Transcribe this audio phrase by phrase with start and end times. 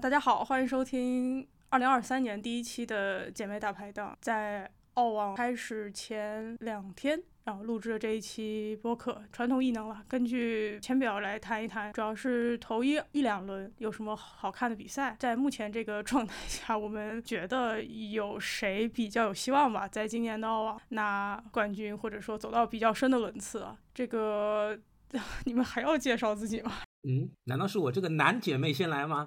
[0.00, 4.16] 大家好，欢迎收听二零二三年第一期的姐妹大排档。
[4.20, 10.04] 在澳网开始前两天，然后录制了这一期播客，传统异能了。
[10.06, 15.16] 根据签表来谈一谈，主要是头一一两轮有什么好看的比赛。
[15.18, 19.88] 在目前这个状态下，我们觉得有谁比较有希望吧？
[19.88, 23.76] 在今年的澳网拿冠军，或者说走到比较深的轮次啊？
[23.92, 24.78] 这个
[25.44, 26.72] 你们还要介绍自己吗？
[27.08, 29.26] 嗯，难道是我这个男姐妹先来吗？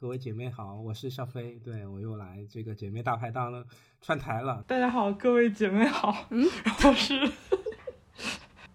[0.00, 3.66] 各位姐妹好，我是小飞，对我又来这个姐妹大排档了，
[4.00, 4.64] 串台了。
[4.66, 6.48] 大家好，各位姐妹好，嗯，
[6.86, 7.30] 我是。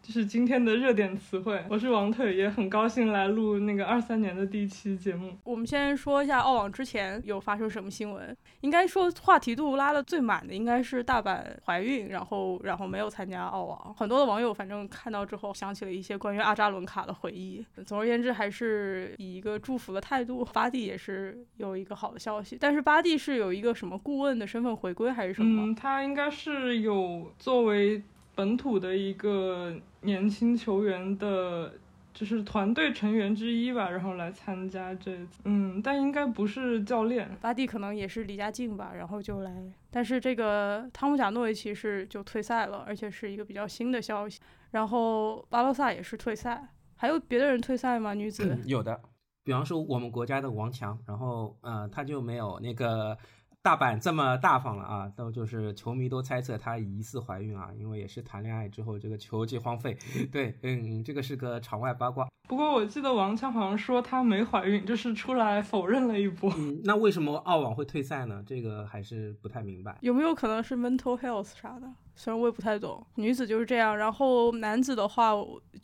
[0.06, 1.66] 这是今天的热点词汇。
[1.68, 5.36] 我是王腿，也很高兴来录那个二三年的第一期节目。
[5.44, 8.38] 我们先说一下澳网之前有发生什么新闻。
[8.62, 13.96] 应该说话题度拉的最满的应该是大阪怀孕，然后然后没有参加澳网。
[13.96, 17.66] 很多的网友反正看到之后想起了一些关于阿扎伦卡的回忆。
[17.84, 20.46] 总而言之，还是以一个祝福的态度。
[20.54, 25.64] 巴蒂也是有一个好的消息，但是巴蒂是有一个什么顾问的身份回归还是什么？
[25.64, 28.04] 嗯，他应该是有作为。
[28.36, 31.74] 本土的一个年轻球员的，
[32.14, 37.30] 就是团队成员之一吧，然后来参加这次，嗯，但应该不是教练。
[37.40, 39.52] 巴蒂可能也是离家近吧，然后就来。
[39.90, 44.42] 但是这个汤姆贾诺维奇是就退赛了，而且是一个比较新的消息。
[44.72, 48.14] 然后巴洛萨也是退赛，还有别的人退赛吗？
[48.14, 49.00] 女子有的，
[49.44, 53.18] 比方说我们国家的王强，然后呃，他就没有那个。
[53.66, 59.98] 大阪这么大方了啊，都就是球迷都猜测她疑似怀孕啊，因为也是谈恋爱之后这个球技荒废。
[60.32, 62.28] 对，嗯，这个是个场外八卦。
[62.48, 66.54] 不过我记得王强好像说她没怀孕，就是出来否认了一波。
[66.56, 68.44] 嗯，那为什么澳网会退赛呢？
[68.46, 69.98] 这个还是不太明白。
[70.02, 71.88] 有没有可能是 mental health 啥的？
[72.14, 73.04] 虽然我也不太懂。
[73.16, 75.32] 女子就是这样，然后男子的话，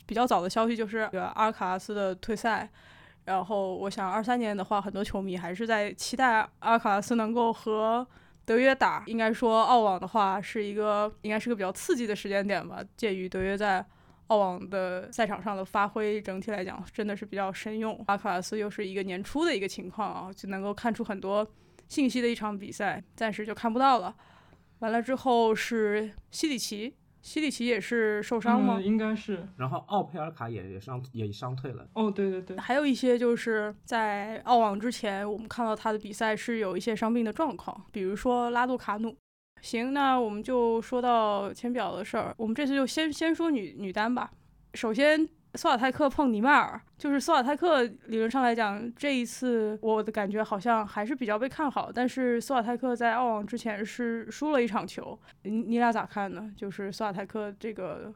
[0.06, 2.70] 比较早的消息就是阿尔卡拉斯的退赛。
[3.26, 8.06] 然后我想，二三年的话，很多球迷还是在期待阿卡拉斯能够和
[8.46, 9.04] 德约打。
[9.06, 12.84] 应该说，澳网的话是一个应该是个比较刺激的时间点吧。
[12.98, 13.86] 鉴于德约在
[14.28, 18.04] 澳网的赛场上的发挥，整体来讲真的是比较神勇。
[18.08, 21.48] 阿卡拉斯又是一个年初的一个情况啊，就能够看出很多
[21.88, 24.16] 信息的一场比赛，暂时就看不到了。
[24.80, 26.96] 完了之后是西里奇。
[27.22, 28.82] 西里奇也是受伤吗？
[28.82, 29.48] 应该是。
[29.58, 31.88] 然后奥佩尔卡也也伤也伤退了。
[31.94, 32.58] 哦，对对对。
[32.58, 39.16] 还有一些就是在澳网之前，我们看到他的比赛是有一些伤病的状况，比如说拉杜卡努。
[39.62, 42.34] 行，那我们就说到签表的事儿。
[42.38, 44.32] 我们这次就先先说女女单吧。
[44.74, 45.30] 首先。
[45.56, 51.92] 索瓦泰克碰尼迈尔，就是索瓦泰克理论上来讲，这一次我的感觉好像还是比较被看好。
[51.92, 56.50] 但是索瓦泰克在澳网之前是输了一场球，你你俩咋看呢？
[56.56, 58.14] 就是索瓦泰克这个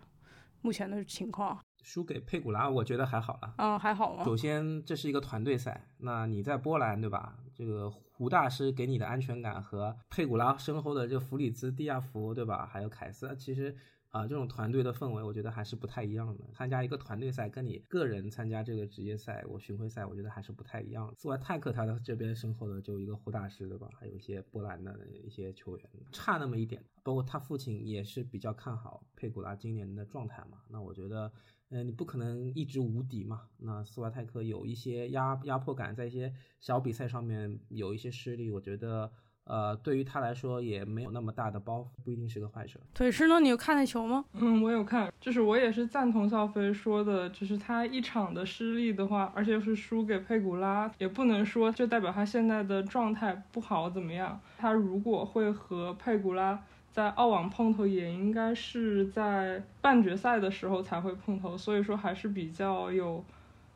[0.62, 3.53] 目前的情况，输给佩古拉，我觉得还好了。
[3.57, 4.23] 嗯，还好吗？
[4.23, 7.35] 首先这是一个团队赛，那你在波兰对吧？
[7.53, 12.66] 这个胡大师给你的安全感和佩古拉身后的这个弗里兹、蒂亚福对吧？
[12.66, 13.75] 还有凯斯，其实。
[14.16, 16.46] 啊，这种团队的氛围，我觉得还是不太一样的。
[16.53, 21.14] 参加一个团队赛，跟你个人参加这个职业赛，我巡回赛，我觉得还是不太一样的。
[21.16, 23.90] 斯外泰克他的这边身后的就一个胡大师，对吧？
[24.00, 26.81] 还有一些波兰的一些球员，差那么一点。
[27.03, 30.59] 包括他父亲也是比较看好佩古拉今年的状态嘛。
[30.70, 31.30] 那我觉得，
[31.72, 33.50] 嗯，你不可能一直无敌嘛。
[33.58, 39.12] 那斯瓦泰克有一些压压迫感，在一些小比赛上面有一些失利，我觉得。
[39.45, 42.79] 呃，对于他来说也没有那么大的包袱，不一定是个坏事。
[42.95, 43.39] 腿师呢？
[43.39, 44.25] 你有看那球吗？
[44.33, 54.39] 嗯，我有看，就是我也是赞同肖飞说的，就是他一场的失利的话，而且又是输给佩古拉，也不能说就代表他现在的状态不好怎么样。
[54.57, 56.59] 他如果会和佩古拉
[56.91, 63.23] 在澳网碰头，也应该是在半决赛的时候才会碰头，所以说还是比较有，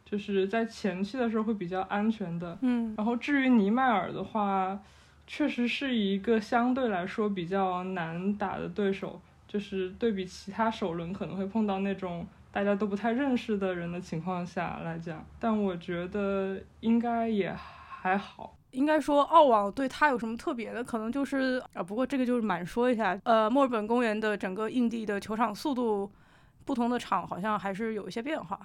[0.03, 2.57] 就是在前期的时候会比较安全的。
[2.61, 4.79] 嗯，然后至于尼迈尔的话。
[5.31, 18.57] 确实是一个相对来说比较难打的对手，就是对比其他首轮可能会碰到那种大家都不太认识的人的情况下来讲，但我觉得应该也还好。
[18.71, 20.83] 应该说澳网对他有什么特别的？
[20.83, 26.11] 可能就是啊，不过这个就是满说一下，呃，墨尔本公园的整个硬地的球场速度，
[26.65, 28.59] 不同的场好像还是有一些变化。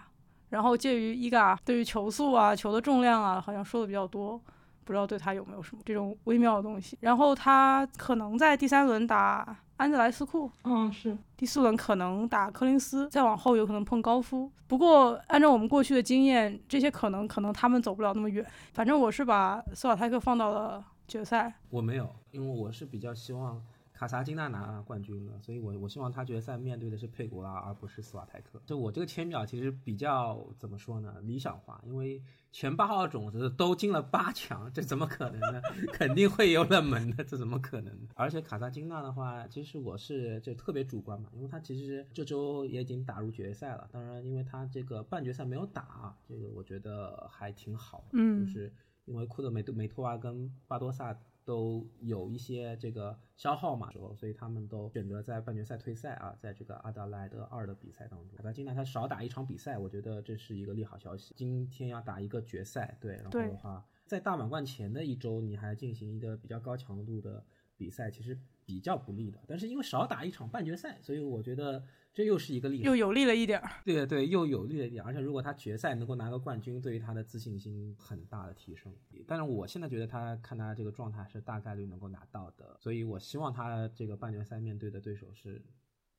[0.49, 4.41] 然后介于伊嘎对于球速啊、球的重量啊，好像说的比较多。
[4.85, 6.97] 不知道对他有没有什么这种微妙的东西。
[7.01, 14.51] 然后他可能在第三轮打安德莱斯库，嗯，是第四轮可能打柯林斯，再往后有可能碰高夫。
[14.69, 18.45] 不过按照我们过去的经验，这些可能可能他们走不了那么远。
[18.73, 21.53] 反正我是把斯瓦泰克放到了决赛。
[21.71, 23.61] 我没有，因为我是比较希望
[23.93, 28.61] 卡萨金娜拿冠军了，所以我我希望他决赛面对的是佩古拉，而不是斯瓦泰克。
[28.65, 31.15] 就我这个签表其实比较怎么说呢？
[31.23, 32.23] 理想化，因为
[32.55, 35.61] 前八号种子都进了八强，这怎么可能呢？
[35.93, 37.93] 肯定会有冷门的，这怎么可能？
[38.15, 43.89] 而且卡萨金娜的话，其实我是就特别主观嘛，因为他其实这周也已经打入决赛了。
[43.91, 48.05] 当然，因为他这个半决赛没有打，这个我觉得还挺好。
[48.13, 48.73] 嗯，就是
[49.05, 51.19] 因为库德梅梅托娃跟巴多萨。
[51.45, 61.35] 都有一些这个消耗嘛，时候，所以他们都选择在半决赛退赛啊，在这个阿德莱德二的比赛当中，卡萨金娜他少打一场比赛，我觉得这是一个利好消息。
[61.37, 67.45] 今天要打一个决赛，对，然后的话，在大满贯前的一周，你还进行一个比较高强度的
[67.77, 69.39] 比赛，其实比较不利的。
[69.47, 71.85] 但是因为少打一场半决赛，所以我觉得。
[72.15, 73.69] 这又是一个利，又有利了一点儿。
[73.85, 78.95] 对对，又有利了一点，而且如果他决赛能够拿个冠军，对于他的自信心很大的提升。
[79.27, 85.61] 但是我现在觉得他看他这个状态是大概率能够拿到的，所以我希望他这个半决赛面对的对手是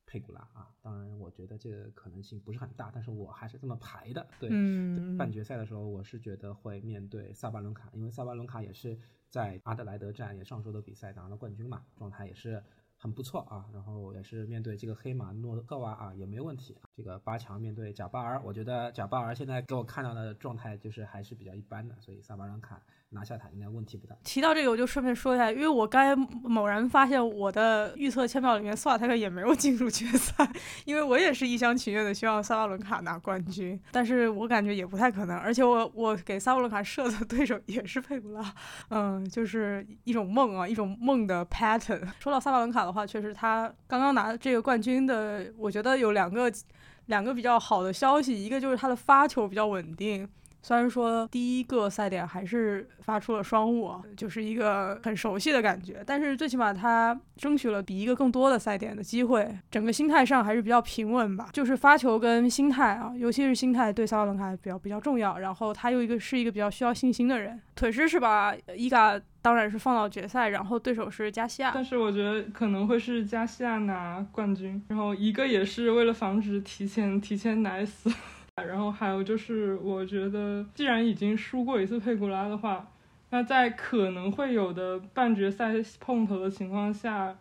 [0.04, 0.68] 佩古拉啊。
[0.82, 4.28] 当然，我觉得这个可能性不是很大，但是我还是这么排的。
[4.38, 4.50] 对，
[5.16, 8.98] 半决赛的时候，我是觉得会面对萨巴伦卡，因为萨巴伦卡也是
[9.30, 12.62] 在阿德莱德站也上周的比赛拿了冠军嘛，状态也是。
[12.96, 16.76] 很不错啊，然后也是面对这个黑马诺特瓦啊，也没问题。
[16.96, 22.80] 这个八强面对贾巴尔，我觉得贾巴尔现在给我看到的状态就是还是比较一般的，所以萨巴兰卡。
[23.10, 24.16] 拿下他应该问题不大。
[24.24, 30.34] 提到这个，我就顺便说一下，因为我刚才猛然发现我的预测签表里面，斯瓦泰克也没有进入决赛，
[30.84, 35.38] 因为我也是一厢情愿的希望萨巴伦卡拿冠军，但是我感觉也不太可能。
[35.38, 38.54] 而且我我给萨巴伦卡设的对手也是佩古拉，
[38.88, 42.04] 嗯，就是一种梦啊，一种梦的 pattern。
[42.18, 46.52] 说到萨巴伦卡的话，确实他刚刚拿这个冠军的，我觉得有两个
[47.06, 50.28] 两个比较好的消息，一个就是他的发球比较稳定。
[50.66, 61.48] 虽然说第一个赛点还是发出了双误，就是一个很熟悉的感觉，但是最起码他争取了比一个更多的赛点的机会，整个心态上还是比较平稳吧。
[61.52, 65.38] 就是发球跟心态啊，尤其是心态对萨瓦伦卡比较比较重要。
[65.38, 67.60] 然后他又一个是一个比较需要信心的人。
[67.76, 78.10] 腿师是把伊嘎当然是放到决赛，然后对手是加西亚，但是我觉得可能会是加西亚拿冠军，然后一个也是为了防止提前提前奶死。
[78.64, 82.90] 然后还有就是，我觉得既然已经输过一次佩古拉的话，
[83.28, 87.36] 那在可能会有的半决赛碰头的情况下，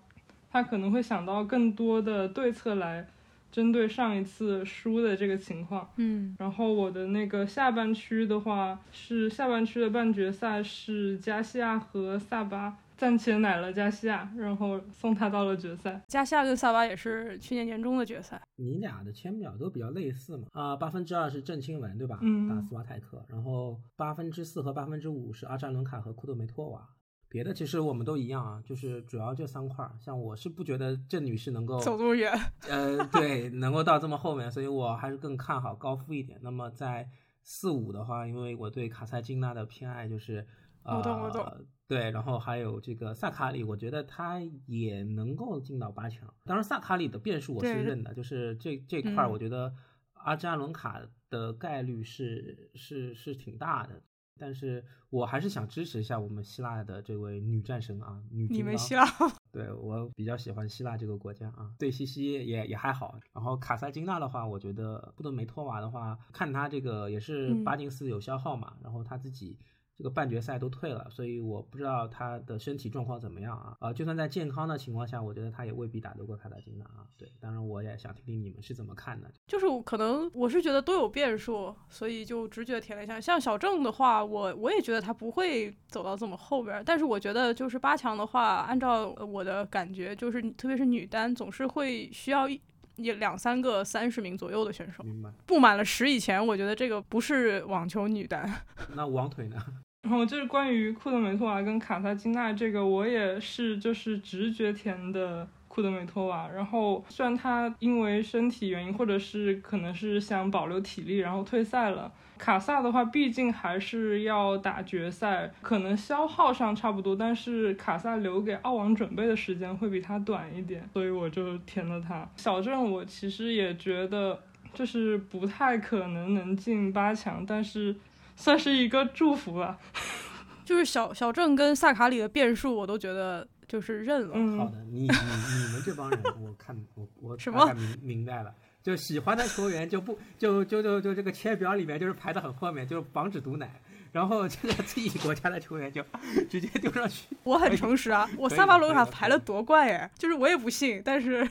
[0.52, 3.08] 他可能会想到更多的对策来
[3.50, 5.90] 针对上一次输的这个情况。
[5.96, 12.76] 嗯，然后我的那个下半区的话是下半区的半决赛是加西亚和萨巴。
[12.98, 16.02] 暂且奶了加西亚，然后送他到了决赛。
[16.08, 18.42] 加西亚跟萨巴也是去年年中的决赛。
[18.56, 20.48] 你俩的签表都比较类似嘛？
[20.54, 22.20] 啊，八分之二是郑钦文对吧？
[22.22, 22.48] 嗯。
[22.48, 26.88] 打斯瓦泰克，然后八分之四和八分之五是阿扎伦卡和库德梅托娃。
[27.28, 29.86] 别的其实我们都一样啊，就是主要这三块。
[30.00, 32.32] 像我是不觉得郑女士能够走这么远，
[32.70, 36.40] 呃，对，能够到这么后面，所以我还是更看好高夫一点。
[36.42, 37.10] 那么在
[37.44, 40.48] 四五的话，因为我对卡塞金娜的偏爱就是。
[40.88, 41.44] 我懂我懂，
[41.88, 46.34] 对，然后还有这个萨卡里，我觉得他也能够进到八强。
[46.44, 49.72] 当然，萨卡里的变数我是认的，就是这这块儿，我觉得
[50.14, 51.00] 阿扎伦卡
[51.30, 54.02] 的概率是是是挺大的。
[54.38, 59.06] 但是我还是想支持一下我们希腊的这位女战神啊，女你们希腊？
[59.54, 63.18] 对我比较喜欢希腊这个国家啊，对西西也也还好。
[63.32, 69.58] 然后卡萨金娜的话，我觉得布德梅托娃的话，看她这个也是巴金斯有消耗嘛，然后她自己。
[69.98, 73.78] 这个半决赛都退了，所以我不知道他的身体状况怎么样啊？
[73.80, 77.08] 呃，就算在健康的情况下，我觉得他也未必打得过卡塔金娜啊。
[77.18, 79.32] 对，当然我也想听听你们是怎么看的。
[79.48, 83.22] 就是可能我是觉得都有变数，所以就直觉填了一下。
[83.22, 92.60] 像小郑的话，我我也觉得他不会走到这么后边，但是我觉得就是八强的话，按照我的感觉，就是特别是女单总是会需要一。
[92.98, 95.04] 也两三个三十名左右的选手，
[95.46, 98.50] 布满了十以前，我觉得这个不是网球女单。
[98.96, 99.58] 那网腿呢？
[100.06, 106.48] 然后就是关于库德梅托娃跟卡萨金娜这个，我也是就是直觉填的库德梅托娃。
[106.54, 112.12] 然后虽然她因为身体原因，或者是可能是想保留体力，然后退赛了。
[112.38, 122.30] 卡萨的话，毕竟还是要打决赛，可能消耗上差不多，但是卡萨留给澳网准备的时间会比他短一点，所以我就填了他。
[122.36, 124.40] 小郑，我其实也觉得
[124.72, 127.96] 就是不太可能能进八强，但是
[128.36, 129.77] 算是一个祝福吧。
[130.65, 134.34] 就是小小郑跟萨卡里的变数，我都觉得就是认了。
[134.58, 138.54] 好的，你你你们这帮人，我看我我大概明明白了。
[138.82, 146.04] 就喜欢的球员就不就就就就这个签表里面就是排的很后面，就是防止毒奶，然后这个自己国家的球员就
[146.50, 147.27] 直接丢上去。
[147.44, 151.44] 我很诚实啊，我萨巴的可以的罗卡排了夺冠哎，就是我也不信，但是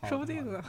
[0.00, 0.62] 好 说不定呢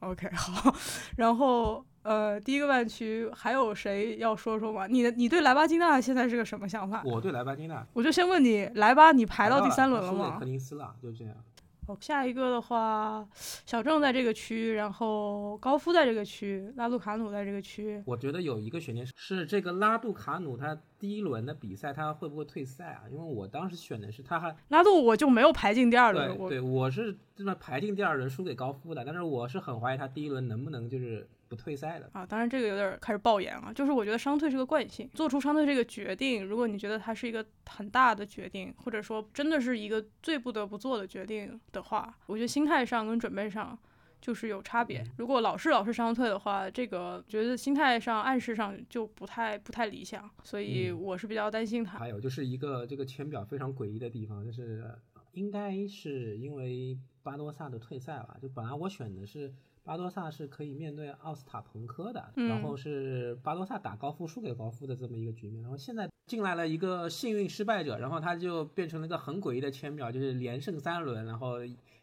[0.00, 0.74] OK 好，
[1.16, 4.86] 然后呃第一个半区还有谁要说说吗？
[4.86, 7.02] 你的你对莱巴金娜现在是个什么想法？
[7.04, 10.44] 我对莱巴金娜我就先问你，莱巴你排到第三轮了吗输给柯？
[10.44, 11.34] 林斯了，就这样。
[11.86, 13.26] 哦，下一个的话，
[13.66, 18.00] 小郑在这个区，然后高夫在这个区，拉杜卡努在这个区。
[18.06, 23.02] 我觉得有一个悬念是是这个拉杜卡努他第一轮的比赛他会不会退赛啊？
[23.10, 32.08] 因为我当时选的是他还拉杜我就没有排进第二轮，我对对，我是这么排进第二轮输给高夫的，但是我是很怀疑他第一轮能不能就是不退赛的。
[32.14, 43.78] 啊，当然这个有点儿开始爆言了，就是我觉得伤退是个惯性，做出伤退这个决定，如果你觉得它是一个很大的决定，或者说真的是一个最不得不做的决定的话，我觉得心态上跟准备上
[44.18, 45.04] 就是有差别。
[45.18, 51.98] 如果老是老是伤退的话，这个觉得心态上暗示上就不太不太理想，所以嗯我是比较担心他。
[51.98, 54.82] 还有就是一个这个签表非常诡异的地方，就是
[55.32, 59.52] 应该是因为巴多萨的退赛吧，就本来我选的是。
[59.84, 62.48] 巴多萨是可以面对奥斯塔彭科的，嗯。
[62.48, 71.56] 然后是巴多萨打高夫输给高夫的这么一个局面，然后现在进来了一个幸运失败者，然后他就变成了一个很诡异的签表，就是连胜三轮，然后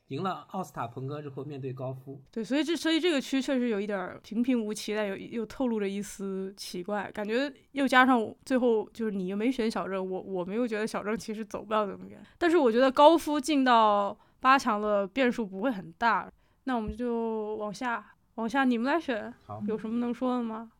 [0.07, 16.27] 赢了奥斯塔彭科之后面对高夫，对，所以这所以这个区确实有一点儿平平无奇，但有又透露着一丝奇怪，感觉又加上最后就是你又没选小郑，我我没有觉得小郑其实走不了那么远，但是我觉得高夫进到八强的变数不会很大，
[16.63, 20.71] 那我们就往下往下你们来选，好，有什么能说的吗？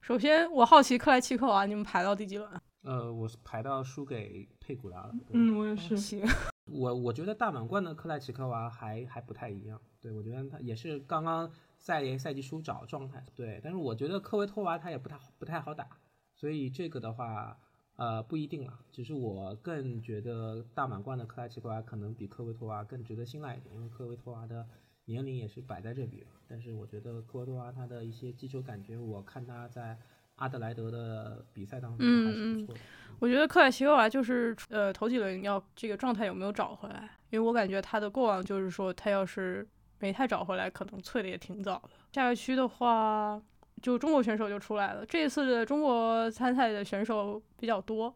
[0.00, 2.50] 首先我好奇克莱奇科娃你们排到第几轮？
[2.82, 5.96] 呃，我是排到输给佩古拉了，嗯，我也是。
[5.96, 6.22] 行，
[6.70, 15.88] 我我觉得大满贯的克莱奇科娃还还不太一样，对我觉得他也是刚刚赛联赛季初找状态，对，但是我觉得科维托娃他也不太不太好打，
[16.34, 17.56] 所以这个的话，
[17.96, 18.78] 呃，不一定了。
[18.92, 24.66] 只是我更觉得大满贯的克莱奇科娃可能比科维托娃更值得信赖一点，因为科维托娃的
[25.06, 29.98] 年龄也是摆在这里了，但是我觉得科维托娃他的一些击球感觉，我看他在
[30.36, 32.80] 阿德莱德的比赛当中还是不错的。
[33.20, 39.66] 我觉得克莱奇科娃就是呃头几轮要这个状态有没有找回来，因为我感觉他的过往就是说他要是
[40.00, 41.90] 没太找回来，可能脆的也挺早的。
[42.12, 43.40] 下个区的话，
[43.82, 48.12] 就中国选手就出来了，这一次的中国参赛的选手比较多，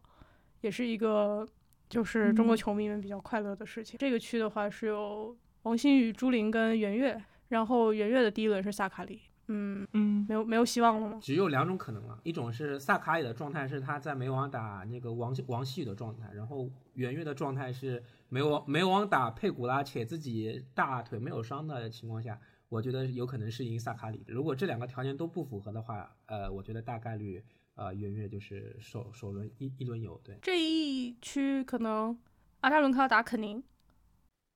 [0.62, 1.46] 也是一个
[1.88, 3.96] 就是中国嗯球迷们比较快乐的事情。
[3.98, 11.18] 这个区的话是有王欣雨、朱琳跟袁月，然后袁月的第一轮是萨卡里，嗯，嗯，没有没有希望了吗？
[11.20, 22.38] 只有两种可能了，一种是萨卡里的状态是他在美网打那个王王曦雨的状态，然后袁月的状态是美网美网打佩古拉且自己大腿没有伤的情况下，
[22.68, 24.24] 我觉得有可能是赢萨卡里。
[24.26, 27.42] 如果这两个条件都不符合的话，呃，我觉得大概率
[27.74, 32.18] 呃圆月就是首首轮一一轮游，对，这一区可能
[32.60, 33.62] 阿扎伦卡打肯宁。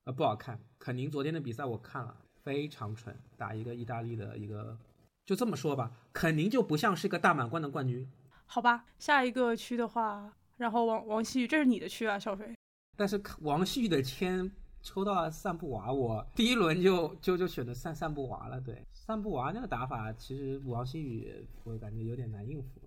[0.05, 0.59] 呃不好看。
[0.79, 4.77] 肯宁昨天的比赛我看了，非常蠢，打一个意大利的一个，
[5.25, 8.07] 就这么说吧，肯宁就不像是个大满贯的冠军。
[8.45, 12.53] 好吧，下一个区的话，然后王王曦雨，这是你的区啊，小飞。
[12.97, 18.59] 但是王旭的签抽到了散布娃，我第一轮就就就选的散散布娃了。
[18.59, 22.81] 对，散布娃那个打法，其实王曦宇我感觉有点难应付。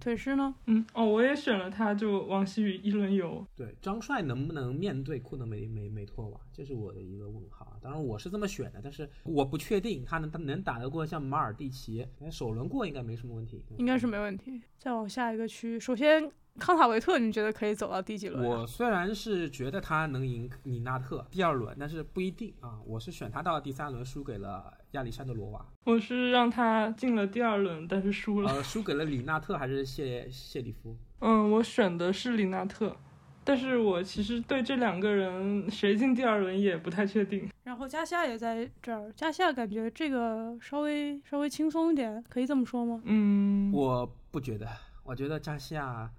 [0.00, 0.54] 腿师呢？
[0.66, 3.46] 嗯，哦，我也选了他，就王曦雨一轮游。
[3.56, 7.78] 对，张帅能不能面对库德梅梅梅托娃，这是我的一个问号。
[7.80, 13.64] 当然我是这么选的，但是我不确定他能他能打得过像马尔蒂奇，首轮过应该没什么问题。
[13.78, 14.60] 应该是没问题。
[14.78, 22.78] 再往下一个区，首先康塔维特，你觉得可以走到第几轮啊、我虽然是觉得他能赢米纳特第二轮，但是不一定啊。
[22.84, 25.66] 我是选他到第三轮，输给了亚历山德罗娃。
[25.84, 28.50] 我是让他进了第二轮，但是输了。
[28.50, 30.96] 呃，输给了里纳特还是谢谢里夫？
[31.20, 32.96] 嗯，我选的是里纳特，
[33.44, 37.48] 但是我其实对这两个人谁进第二轮也不太确定。
[37.64, 43.00] 然后加西亚也在这儿，加西亚感觉这个稍微稍微轻松一点，可以这么说吗？
[43.04, 44.68] 嗯，我不觉得，
[45.02, 46.10] 我觉得加西亚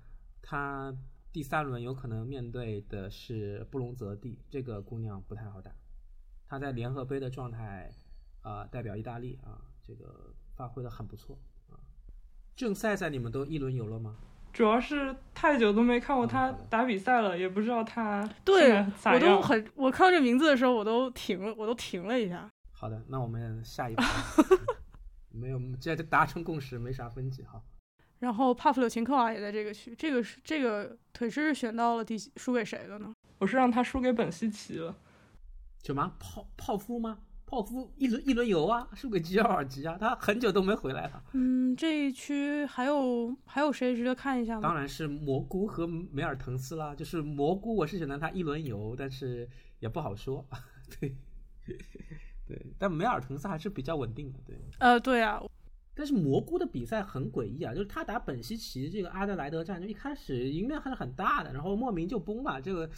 [0.42, 0.94] 他
[1.32, 5.72] 第三轮有可能面对的是布隆泽蒂，这个姑娘不太好打。
[6.48, 7.92] 她在联合杯的状态，
[8.46, 11.38] 啊、代表意大利啊，这个发挥的很不错
[11.70, 11.82] 啊。
[12.56, 14.16] 正赛赛你们都一轮游了吗？
[14.54, 19.42] 主要是太久都没看过嗯他打比赛了，也不知道他对我都。
[19.42, 22.48] 很，我看到这名字的时候，我都停了，我都停了一下。
[22.72, 24.04] 好的，那我们下一步
[25.34, 27.62] 没有，这达成共识，没啥分歧哈。
[28.20, 33.14] 然后帕夫柳琴科娃也在这个区，这个是这个腿师是选到了第输给谁了呢？
[33.40, 34.96] 我是让他输给本西奇了。
[35.84, 37.20] 什么泡泡芙吗？
[37.46, 41.24] 泡芙一轮一轮游啊，输给吉尔吉啊，他很久都没回来了。
[41.34, 44.62] 嗯，这一区还有还有谁值得看一下吗？
[44.62, 46.96] 当然是蘑菇和梅尔滕斯啦。
[46.96, 49.48] 就是蘑菇，我是选择他一轮游，但是
[49.80, 50.44] 也不好说。
[51.00, 51.16] 对，
[52.48, 54.40] 对，但梅尔滕斯还是比较稳定的。
[54.46, 55.42] 对，呃，对啊。
[55.94, 62.90] 但是蘑菇的比赛很诡异啊，就是他打本西奇这个阿德莱德站，就一开始赢面还是很大的，然后莫名就崩了，这个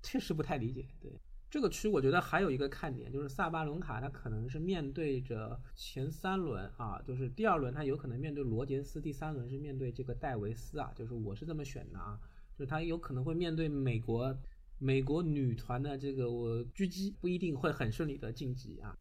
[0.00, 0.86] 确实不太理解。
[1.00, 1.10] 对。
[1.50, 12.16] 这个区我觉得还有一个看点，就是萨巴伦卡他可能是面对着前三轮啊，就是第二轮他有可能面对罗杰斯，第三轮是面对这个戴维斯啊，就是我是这么选的啊，
[12.56, 14.32] 就是他有可能会面对美国
[14.78, 18.96] 美国女团的这个我狙击，不一定会很顺利的晋级啊。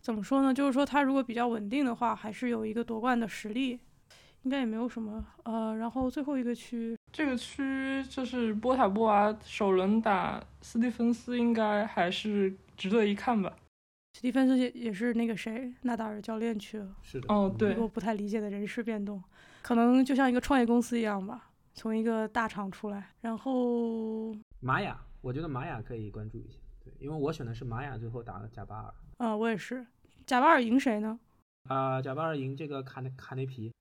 [0.00, 0.52] 怎么说呢？
[0.52, 3.78] 就是说他如果比较稳定的话，还是有一个夺冠的实力，
[4.42, 5.76] 应该也没有什么呃。
[5.76, 6.98] 然后最后一个区。
[7.14, 13.56] 这个区就是波塔波娃首轮打斯蒂芬斯，应该还是值得一看吧。
[14.14, 17.32] 斯蒂芬斯也也是那个谁纳达尔教练去了，是的。
[17.32, 17.78] 哦，对。
[17.78, 19.22] 我不太理解的人事变动，
[19.62, 23.12] 可能就像一个创业公司一样吧，从一个大厂出来。
[23.20, 28.94] 然后玛雅，我觉得玛雅可以关注一下，对，因为我选的是玛雅，最后打了贾巴尔。
[29.18, 29.86] 啊，我也是。
[30.26, 31.20] 贾巴尔赢谁呢？
[31.68, 33.72] 啊，贾巴尔赢这个卡内卡内皮，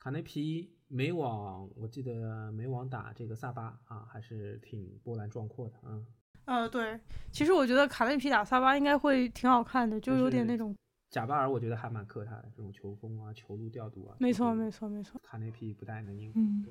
[0.00, 0.72] 卡内皮。
[0.92, 6.02] 美网，我记得美网打这个萨巴啊，还是挺波澜壮阔的，啊。
[6.46, 6.98] 呃，对，
[7.30, 10.74] 其实我觉得卡内皮打萨巴应该会挺好看的，就有点那种。
[11.08, 14.16] 贾巴尔我觉得还蛮克他的，这种球风啊，球路调度啊。
[14.18, 15.20] 没错，没错，没错。
[15.22, 16.40] 卡内皮不太能应付。
[16.40, 16.66] 嗯。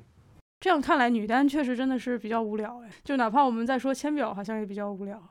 [0.59, 5.23] 这样看来，女单确实真的是比较无聊哎，就哪怕我们在说签表，好像也比较无聊。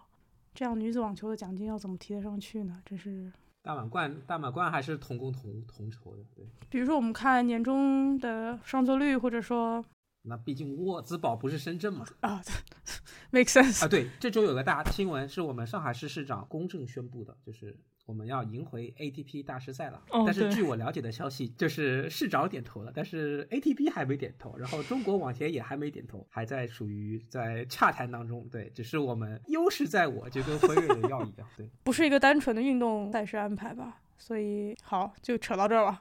[0.55, 2.81] 这样女子网球的奖金要怎么提得上去呢？
[2.87, 3.31] 真是。
[3.69, 6.43] 大满贯，大满贯还是同工同同酬的，对。
[6.71, 9.85] 比如说，我们看年终的上座率，或者说，
[10.23, 12.07] 那毕竟沃兹堡不是深圳嘛。
[12.21, 12.41] 啊，
[13.31, 13.87] make sense 啊。
[13.87, 17.79] 对，这周有个大新闻，是我们上海市市长公正宣布的，就是。
[18.09, 28.49] 我们要赢回 ATP 大师赛了，但是据我了解的消息，就是市长点头了，但是 ATP 还没点头，然后中国网协也还没点头，还在属于在洽谈当中。
[28.51, 34.01] 对，只是我们优势在我，就跟辉瑞的药一样，对， 不是一个单纯的运动赛事安排吧？
[34.17, 36.01] 所以好，就扯到这儿了。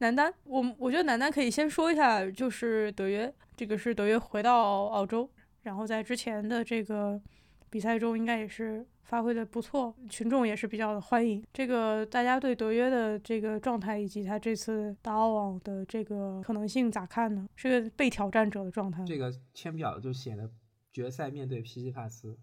[0.00, 5.26] 男单，我我觉得男单可以先说一下，就是德约，这个是德约回到澳洲，
[5.62, 7.18] 然后在之前的这个
[7.70, 8.86] 比赛中应该也是。
[9.08, 11.42] 发挥的不错，群众也是比较的欢迎。
[11.50, 17.48] 这个大家对德约的这个状态以及他这次打澳网的这个可能性咋看呢？
[17.56, 19.02] 是个被挑战者的状态。
[19.06, 20.50] 这个签表就写了
[20.92, 22.36] 决赛面对皮西帕斯。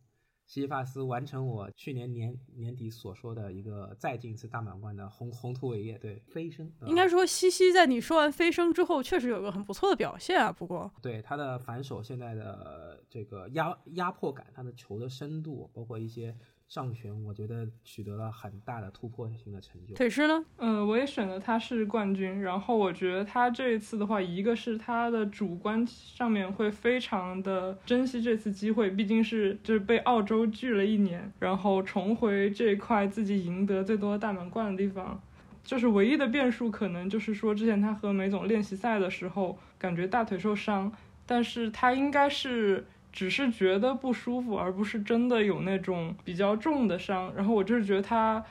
[0.48, 6.72] 西西帕斯完成我去年年年底所说的一个再进一次大满贯的宏宏图伟业，对飞升。
[6.86, 10.52] 应该说西西在你说完飞升之后，确实有个很不错的表现啊。
[10.52, 16.36] 不过，对他的反手现在的这个压压迫感，他的球的深度，包括一些。
[16.68, 19.94] 上旋，我觉得取得了很大的突破性的成就。
[19.94, 20.44] 腿师呢？
[20.58, 22.42] 嗯，我也选了他是冠军。
[22.42, 35.22] 然后我觉得他这一次的话，一个是他的主观上面会非常的珍惜这次机会，毕竟是就是被澳洲拒了一年，然后重回这块自己赢得最多大满贯的地方。
[35.64, 40.92] 就是唯一的变数可能就是说，之前他和梅总练习赛的时候感觉大腿受伤，
[41.28, 42.86] 但是他应该是。
[43.16, 47.34] 只是觉得不舒服，而不是真的有那种比较重的伤。
[47.34, 48.44] 然后我就是觉得他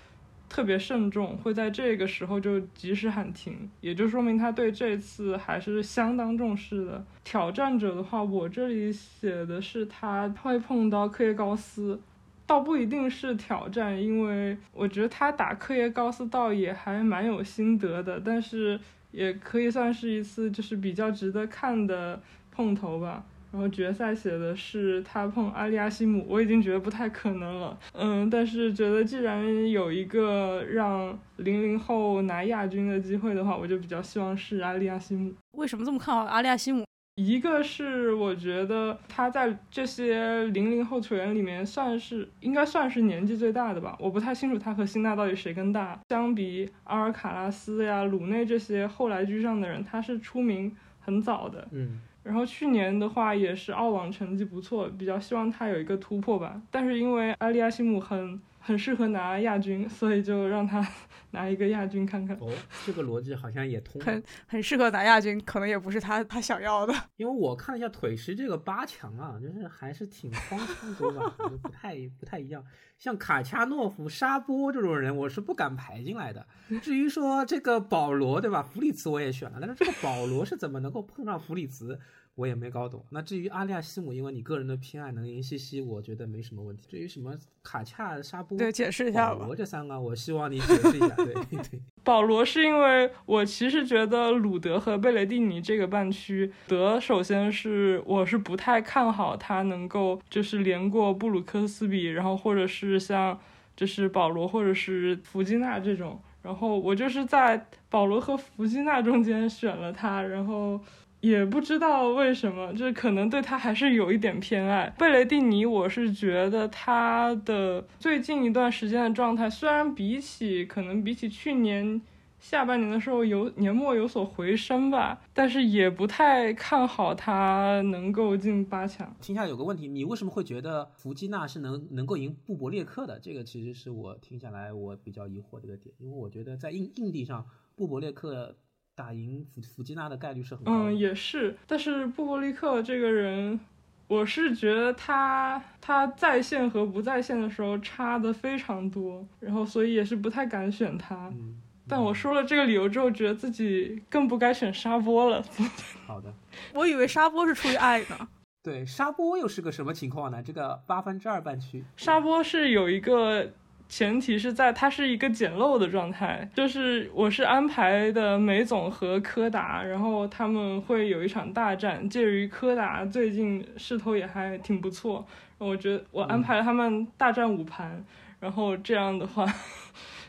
[0.48, 7.05] 特别慎重，会在这个时候就及时喊停，也就说明他对这次还是相当重视的。
[7.22, 12.00] 挑战者的话，我这里写的是他会碰到科耶高斯，
[12.46, 23.22] 倒不一定是挑战，因为我觉得他打科耶高斯倒也还蛮有心得的，但是也可以算是一次就是比较值得看的碰头吧。
[23.54, 27.78] 然后决赛写的是他碰阿利亚西姆，我已经觉得不太可能了。
[27.92, 35.32] 嗯，但是觉得既然有一个让零零后拿亚军的机会的话，我就比较希望是阿利亚西姆。
[35.52, 36.82] 为什么这么看好阿利亚西姆？
[37.14, 45.96] 一个是我觉得他在这些零零后球员里面算是应该算是年纪最大的吧，我不太清楚他和辛纳到底谁更大。
[46.08, 51.68] 相比阿尔卡拉斯呀、鲁内这些后来居上的人，他是出名很早的。
[51.70, 52.00] 嗯。
[52.24, 56.60] 然后去年的话也是澳网成绩不错，比较希望他有一个突破吧。
[56.70, 60.83] 但是因为阿利亚西姆很很适合拿亚军，所以就让他
[61.33, 62.35] 拿一个亚军看看。
[62.40, 62.50] 哦，
[62.87, 64.00] 这个逻辑好像也通。
[64.00, 66.94] 很很适合拿亚军，可能也不是他他想要的。
[67.16, 72.64] 因为我看了一下腿石这个八强啊，就是还是挺荒腔走板，就不太不太一样。
[72.96, 76.46] 像卡恰诺夫、沙波这种人，我是不敢排进来的。
[76.81, 78.62] 至于说这个保罗，对吧？
[78.62, 82.00] 弗里茨我也选了，但是这个保罗是怎么能够碰上弗里茨？
[82.35, 83.05] 我也没搞懂。
[83.11, 86.87] 那至于阿利亚西姆，因为你个人的偏爱能赢西西，我觉得没什么问题。
[86.88, 89.40] 至于什么卡恰、沙布、对，解释一下吧。
[89.40, 91.09] 保罗这三个，我希望你解释一下。
[91.16, 91.81] 对对。
[92.03, 103.38] 保罗是因为我其实觉得鲁德和贝雷蒂尼这个半区，德首先是我是不太看好他能够就是连过布鲁克斯比，然后或者是像
[103.75, 106.20] 就是保罗或者是弗吉纳这种。
[106.42, 110.79] 然后我就是在保罗和弗吉纳中间选了他，然后
[111.24, 114.92] 也不知道为什么，就是可能对他还是有一点偏爱。
[114.98, 122.00] 贝雷蒂尼，我是觉得他的最近一段时间的状态，虽然比起可能比起去年。
[122.40, 129.16] 下半年的时候有年末有所回升吧，但是也不太看好他能够进八强。
[129.18, 133.18] 听下有个问题，你为什么会觉得弗基纳是能能够赢布勃列克的？
[133.18, 138.54] 这个其实是我听下来我比较疑惑的一个点，因为我觉得在硬硬地上，布勃列克
[138.94, 140.72] 打赢弗弗吉纳的概率是很高。
[140.72, 143.59] 嗯，也是，但是布伯利克这个人，
[144.07, 151.28] 我是觉得他他在线和不在线的时候差的非常多，然后所以也是不太敢选他。
[151.28, 151.61] 嗯。
[151.87, 155.44] 但我说了这个理由之后，觉得自己更不该选沙波了。
[156.07, 156.33] 好的，
[156.72, 158.28] 我以为沙波是出于爱呢。
[158.64, 160.42] 对，沙波又是个什么情况呢？
[160.42, 163.52] 这个八分之二半区，沙波是有一个
[163.88, 172.09] 前提是在它是一个简陋的状态，就是我是安排的梅总和柯达，然后他们会有一场大战。
[172.09, 175.27] 介于柯达最近势头也还挺不错，
[175.59, 178.05] 我觉得我安排了他们大战五盘，
[178.40, 179.47] 然后这样的话。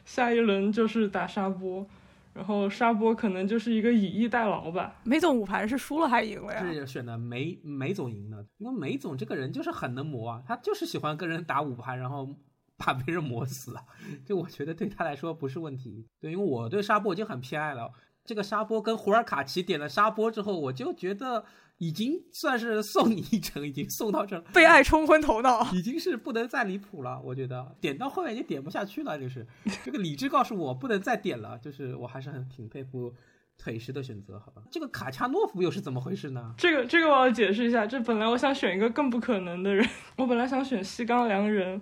[0.05, 1.83] 下一轮就是打沙波，
[2.31, 4.93] 然后沙波可能就是一个以逸待劳吧。
[5.03, 6.63] 梅总五盘是输了还赢了呀？
[6.63, 12.29] 是选的梅梅总赢了，因为梅总这个人就是很能磨啊，他就是喜欢跟人打五盘，然后
[12.83, 13.83] 把别人磨死啊。
[14.25, 16.07] 就我觉得对他来说不是问题。
[16.19, 17.91] 对，因为我对沙波已经很偏爱了。
[18.23, 21.45] 这个沙波跟胡尔卡奇点了沙波之后，我就觉得。
[21.77, 27.19] 已经算是送你一程，已经送到这，被爱冲昏头脑，已经是不能再离谱了。
[27.21, 29.45] 我觉得点到后面已经点不下去了，就是
[29.83, 31.59] 这个理智告诉我不能再点了。
[31.59, 33.13] 就是我还是很挺佩服
[33.57, 34.61] 腿石的选择，好吧？
[34.71, 36.55] 这个卡恰诺夫又是怎么回事呢？
[36.57, 39.85] 这个这个我要解释一下，这本来我想选一个更不可能的人，
[40.15, 41.81] 我本来想选西冈良人。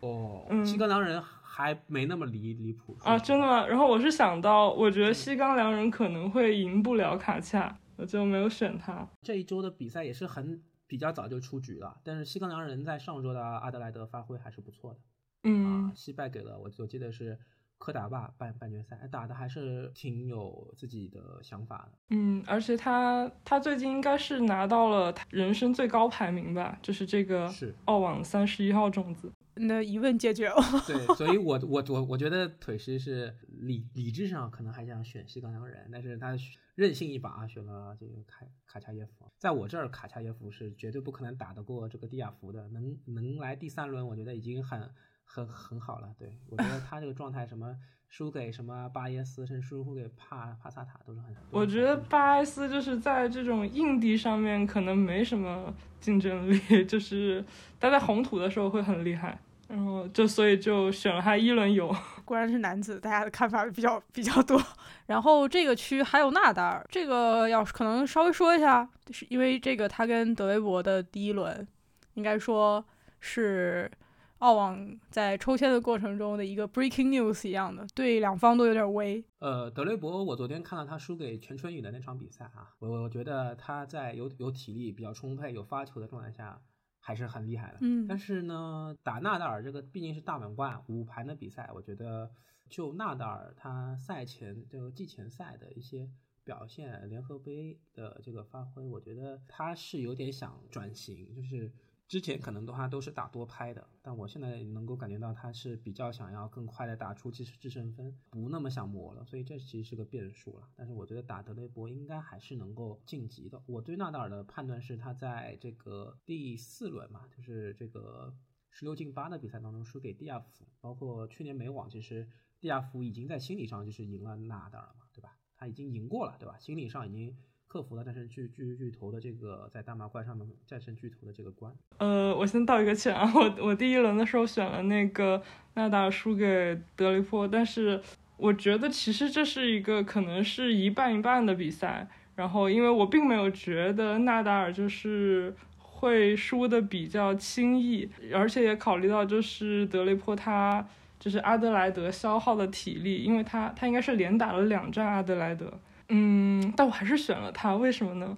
[0.00, 3.18] 哦，西冈良人还没那么离离谱啊？
[3.18, 3.66] 真的吗？
[3.66, 7.78] 然后我是想到，我觉得西冈良人可能会赢不了卡恰。
[7.96, 9.04] 我就没有选他。
[9.22, 15.00] 这一周的比赛也是很比较早就出局了，但是西冈良人在上周的阿德莱德发挥还是不错的。
[15.42, 17.36] 嗯，惜败给了我，我记得是
[17.78, 21.98] 科达吧半半决赛，打的还是挺有自己的想法的。
[22.10, 29.32] 嗯，而且他他最近应该是拿到了人生最高排名吧，就是这个是澳网三十一号种子。
[29.60, 30.56] 那疑问解决了。
[30.86, 36.36] 对，所以我我我我觉得腿师是理理智上可能还想选西冈洋人，但是他
[36.76, 39.26] 任性一把选了这个卡卡恰耶夫。
[39.36, 44.88] 在我这儿，卡恰耶夫是绝对不可能打得过这个蒂亚福的，能能来第三轮，我觉得已经很
[45.28, 46.08] 很很好了。
[46.18, 47.76] 对我觉得他这个状态，什么
[48.08, 51.36] 输给什么巴耶斯，甚至输给帕帕萨塔都是很。
[51.50, 57.44] 我觉得巴耶斯就是在这种硬地上面可能没什么竞争力， 就是
[57.78, 59.38] 他在红土的时候会很厉害。
[59.68, 64.58] 然后就所以就选了他一轮游，果然是男子，大家的看法比较比较多。
[65.04, 71.68] 然后这个区还有纳达尔，这个要可能稍微说一下，是因为这个他跟德维博的第一轮，
[72.14, 72.82] 应该说
[73.20, 73.90] 是
[74.38, 79.24] 澳网在抽签的过程中的一个 breaking news 一样的，对两方都有点危。
[79.38, 86.60] 呃，德雷伯，我昨天看到他输给全春雨的那场比赛啊，我我觉得他在有有体力比较充沛、有发球的状态下。
[87.00, 92.30] 还是很厉害的，嗯，但是呢，打纳达尔这个毕竟是大满贯五盘的比赛，我觉得
[92.68, 96.10] 就纳达尔他赛前这个季前赛的一些
[96.44, 101.72] 表现，联合杯的这个发挥，我觉得他是有点想转型，就是。
[102.08, 110.66] 之前可能的话都是打多拍的，但我现在能够感觉到他是比较想要更快的打出其实制胜分，不那么想磨了，所以这其实是个变数了。
[110.74, 113.62] 但是我觉得打德雷博应该还是能够晋级的。
[113.66, 118.34] 我对纳达尔的判断是他在这个第四轮嘛，就是这个
[118.70, 122.26] 十六进八的比赛当中输给蒂亚福，包括去年美网，其实
[122.58, 125.36] 蒂亚福已经在心理上就是赢了纳达尔嘛，对吧？
[125.54, 126.56] 他已经赢过了，对吧？
[126.58, 127.36] 心理上已经。
[127.68, 131.70] 克服了战胜巨巨巨头的这个在大满贯上面战胜巨头的这个关。
[131.98, 135.42] 呃，我先道一个歉啊，我我第一轮的时候选了那个
[135.74, 138.00] 纳达尔输给德雷波，但是
[138.38, 142.08] 我觉得其实这是一个可能是一半一半的比赛。
[142.34, 150.86] 然后因为我并没有觉得纳达尔就是会输的比较轻易，而且也考虑到就是德雷波他
[151.18, 155.78] 就是阿德莱德消耗的体力，因为他他应该是连打了两战阿德莱德。
[156.08, 158.36] 嗯，但我还是选了他，为什么呢？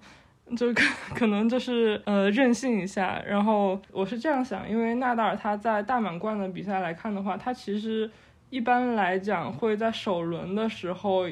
[0.56, 0.82] 就可
[1.14, 3.22] 可能就是呃任性一下。
[3.26, 8.10] 然后我是这样想，因为纳达尔他在大满贯的比赛来看的话，他其实
[8.50, 11.26] 一般来讲会在首轮的时候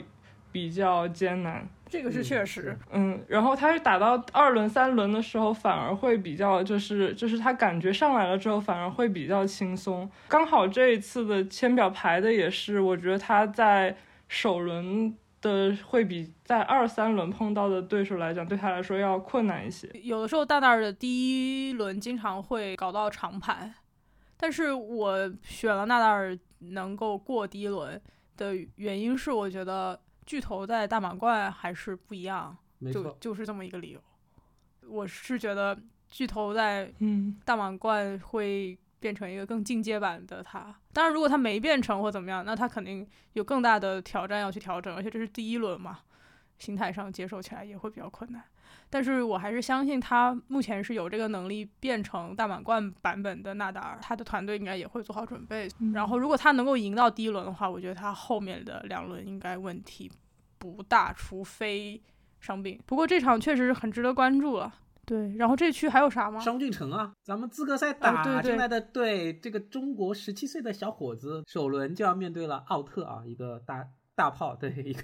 [0.52, 1.68] 比较艰难。
[1.90, 10.08] 这个是确实，嗯，然后他是打到二轮、三轮的时候，反而会比较，就是就是他感觉上来了之后，反而会比较轻松。
[10.28, 13.96] 刚好这一次的签表排的也是，我觉得他在
[14.28, 19.88] 首轮的会比在二三轮碰到的对手来讲，对他来说要困难一些。
[20.02, 23.74] 有的时候大大的第一轮经常会搞到长盘，
[24.36, 28.00] 但是我选了纳达尔能够过第一轮
[28.36, 30.00] 的原因是，我觉得。
[30.28, 32.54] 巨头在大满贯还是不一样，
[32.92, 34.00] 就就是这么一个理由。
[34.86, 35.74] 我是觉得
[36.10, 36.92] 巨头在
[37.46, 40.74] 大满贯会变成一个更进阶版的他。
[40.92, 46.00] 当然，如果他没变成或怎么样，那他肯定有更大的挑战要去调整，而且这是第一轮嘛，
[46.58, 48.42] 心态上接受起来也会比较困难。
[48.90, 55.68] 但是我还是相信他目前是有这个能力变成大满贯版本的纳达尔，他的团队应该也会做好准备。
[55.92, 60.10] 然后如果他能够赢到第一轮的话，我觉得他后面的两轮应该问题
[60.58, 62.02] 不大，除非
[62.40, 62.80] 伤病。
[62.86, 64.72] 不过这场确实是很值得关注了。
[65.08, 66.38] 对，然后这区还有啥吗？
[66.38, 73.88] 商俊成啊，咱们资格赛打进来的，对这个中国十七岁的小伙子，首轮就要面对了奥特啊，一个大。
[74.18, 75.00] 大炮对一个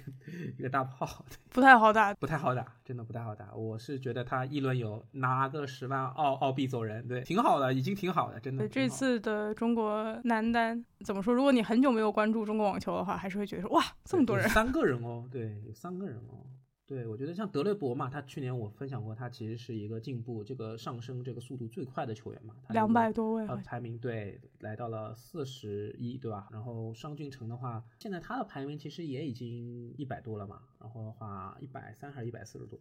[0.59, 1.07] 一个大炮，
[1.53, 3.55] 不太好打，不太好打，真的不太好打。
[3.55, 8.67] 我是觉得他一轮有拿个十万澳澳币走人，对，挺好的，已经挺好的，真的。
[8.67, 11.33] 这次的中国男单怎么说？
[11.33, 16.43] 如果你很久没有关注中国网球的话，还是会觉得说哇，这么多人，三个人哦，对，有三个人哦。
[16.87, 26.47] 对，我觉得像德雷伯嘛，他去年我分享过，他其实是一个进步这个上升这个速度最快的球员嘛，两百多位，呃，排名对来到了四十一，对吧？
[26.51, 32.79] 然后商俊成的话，现在他的排名其实也已经一百多了嘛，然后的话一百三还是一百四十多，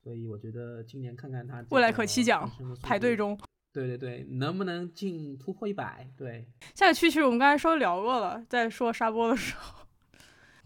[0.00, 2.48] 所以我觉得今年看看他未来可期奖
[2.80, 3.36] 排队中，
[3.72, 6.08] 对对对，能不能进突破一百？
[6.16, 9.79] 对，下个区其实我们刚才稍微聊过了，在说沙波的时候。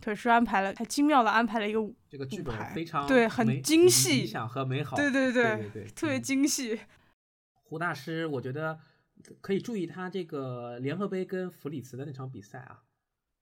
[0.04, 6.78] 腿是安排了，他精妙的安排了一个舞这个剧本非常对，很精细，理想和美好，对对对对，特别精细。
[7.62, 8.78] 胡大师，我觉得
[9.40, 12.82] 可以注意他这个联合杯跟弗里茨的那场比赛啊，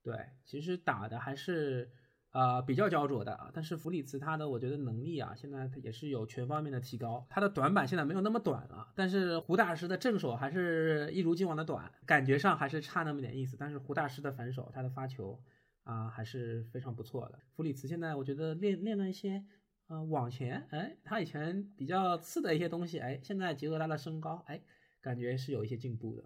[0.05, 1.91] 对，其实打的还是
[2.31, 15.43] 呃比较焦灼的，但是弗里茨他的我觉得能力啊，现在也是有全方面的提高，他的短板现在没有那么短了，但是胡大师的正手还是一如既往的短，感觉上还是差那么点意思，但是胡大师的反手，他的发球。
[15.85, 17.39] 啊，还是非常不错的。
[17.55, 19.45] 弗里茨现在我觉得练练了一些，
[19.87, 24.63] 呃，往前，哎，他以前比较次的一些东西，哎，现在结合他的身高，哎，
[25.01, 26.25] 感觉是有一些进步的。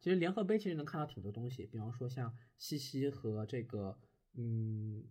[0.00, 3.98] 其实联合杯其实能看到挺多东西，比方说像西西和这个，
[4.36, 5.04] 嗯，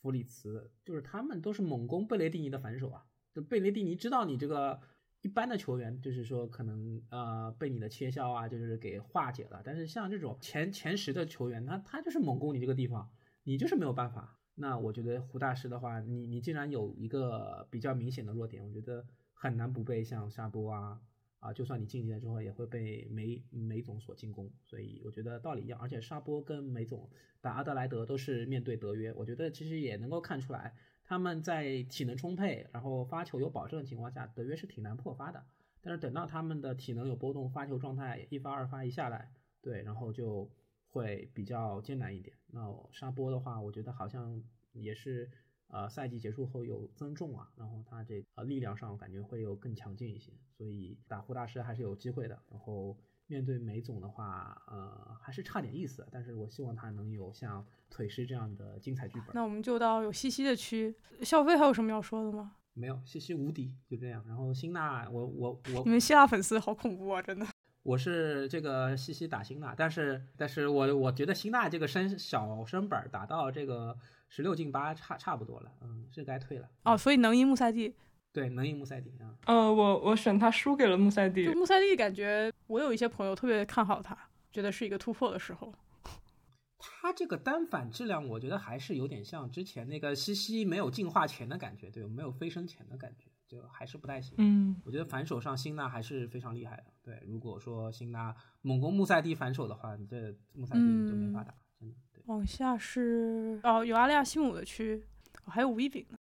[0.00, 3.04] 弗里茨，就是他们都是猛攻贝雷蒂尼的反手啊。
[3.32, 4.80] 就贝雷蒂尼知道你这个。
[5.22, 9.62] 一般的球员就是说可能呃被你的切削啊，就是给化解了。
[9.64, 13.08] 但是像这种前前十的球员，他他就是猛攻你这个地方，
[13.44, 14.38] 你就是没有办法。
[14.56, 21.00] 那我觉得胡大师的话，你你既然有一个比较明显的弱点，我觉得很难不被像沙波啊
[21.38, 24.50] 啊，就算你晋级了之后，也会被梅梅总所进攻。
[24.64, 25.78] 所以我觉得道理一样。
[25.80, 27.08] 而且沙波跟梅总
[27.40, 30.74] 打阿德莱德都是面对德约，我觉得其实也能够看出来。
[31.04, 35.44] 他们在体能充沛，然后发球有保证的情况下，德约是挺难破发的。
[35.80, 40.50] 但是等到他们的体能有波动，发球状态一发二发一下来，对，然后就
[40.90, 42.36] 会比较艰难一点。
[42.48, 45.30] 那沙波的话，我觉得好像也是，
[45.68, 52.42] 呃，赛季结束后有增重啊，然后他这呃力量上感觉会有更强劲一些，所以打胡大师还是有机会的。
[52.50, 52.96] 然后。
[53.32, 56.06] 面对梅总的话，呃，还是差点意思。
[56.12, 59.28] 但是我希望他能有像腿师这样的精彩剧本。
[59.32, 62.56] 那我们就到有西西的区，笑飞还有什么要说的吗？
[62.74, 64.22] 没有，西西无敌，就这样。
[64.28, 67.46] 然后辛纳，我我我，你们希腊粉丝好恐怖啊，真的。
[67.82, 73.96] 我是这个西西打辛纳，但是但是我我觉得辛纳这个身小身板打到这个
[74.28, 76.68] 十六进八差差不多了，嗯，是该退了。
[76.84, 77.94] 哦，所以能赢穆赛蒂。
[78.32, 79.34] 对，能赢穆塞蒂啊。
[79.44, 81.46] 呃，我我选他输给了穆塞蒂。
[81.48, 84.16] 穆塞蒂感觉我有一些朋友特别看好他，
[84.50, 85.72] 觉得是一个突破的时候。
[86.78, 94.34] 他这个单反质量，我觉得还是有点像之前那个西西没有进化前的感觉，对，没有飞升前的感觉，就还是不太行。
[94.38, 96.84] 嗯，我觉得反手上辛纳还是非常厉害的。
[97.02, 101.94] 对，如果说辛纳猛攻穆塞蒂反手的话，你这穆塞蒂就没法打，真的。
[102.12, 105.04] 对，往下是哦，有阿利亚西姆的区，
[105.44, 106.16] 还有吴一饼呢。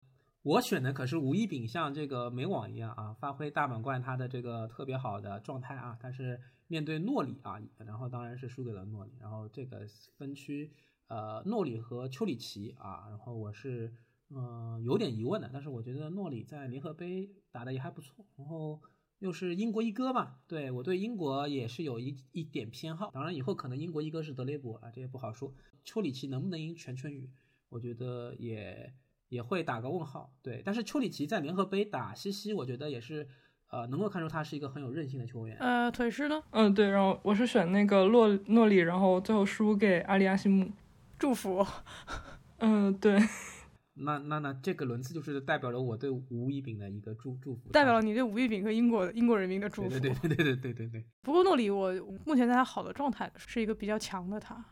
[0.46, 5.98] 我选的可是吴一丙，像这个美网一样啊，发挥大满贯他的这个特别好的状态啊。
[6.00, 9.10] 但是面对诺里啊，然后当然是输给了诺里。
[9.18, 9.84] 然后这个
[10.16, 10.70] 分区，
[11.08, 13.92] 呃，诺里和丘里奇啊，然后我是
[14.28, 15.50] 呃，有点疑问的。
[15.52, 18.80] 但是我觉得诺里在联合杯打的也还不错，然后
[19.18, 23.10] 又是英国一哥嘛，对我对英国也是有一一点偏好。
[23.10, 25.52] 当然以后可能英国一哥是德雷伯啊，这也不好说。
[25.82, 27.32] 丘里奇能不能赢全春雨，
[27.68, 28.94] 我觉得也
[29.28, 30.32] 也会打个问号。
[30.42, 33.28] 对，但是丘里奇在联合杯打西西，我觉得也是。
[33.68, 35.56] 呃，能够看出他是一个很有韧性的球员。
[35.58, 36.40] 呃，腿师呢？
[36.52, 40.70] 嗯，对，然后我是选那个洛诺里，然后最后输给阿里亚西姆，
[41.18, 41.66] 祝福。
[42.58, 43.18] 嗯，对。
[43.98, 49.88] 那那那这个轮次就是代表了我对吴一丙的一个祝祝福，代表了你对吴一丙和英国英国人民的祝福。
[49.90, 51.04] 对对对对对对对对。
[51.22, 51.92] 不过诺里，我
[52.24, 54.64] 目前在他好的状态，是一个比较强的他。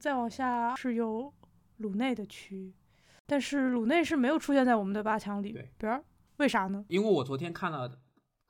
[0.00, 1.32] 再往下是有
[1.76, 2.74] 鲁内的区，
[3.30, 6.04] 但是鲁内是没有出现在我们的八强里边，
[6.38, 6.84] 为啥呢？
[6.88, 8.00] 因为我昨天看了。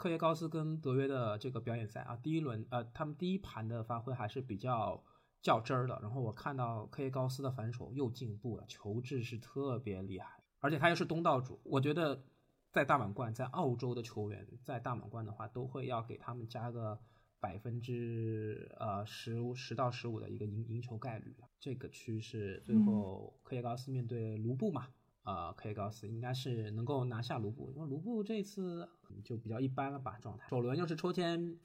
[0.00, 5.04] 科耶高斯跟德约的这个表演赛啊，第一轮呃，他们第一盘的发挥还是比较
[5.42, 5.98] 较真儿的。
[6.00, 11.60] 然后我看到科耶高斯的反手又进步了，球质是特别厉害，而且他又是东道主。
[11.64, 12.24] 我觉得
[12.72, 16.98] 在大满贯，在澳洲的球员在大满贯的话，都会要给他们加个
[17.40, 24.88] 百分之呃十十到十五的一个赢赢球概率这个趋势，最后科耶高斯面对卢布嘛。
[25.22, 28.88] 呃，科耶高斯应该是能够拿下卢布，因为卢布这次
[29.22, 30.48] 就比较一般了吧状态。
[30.48, 31.58] 首轮又是抽签